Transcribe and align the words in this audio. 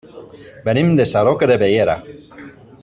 Venim 0.69 0.89
de 1.01 1.07
Sarroca 1.11 1.51
de 1.53 1.59
Bellera. 1.65 1.99